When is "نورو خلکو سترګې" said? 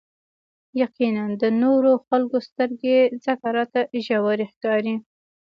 1.61-2.97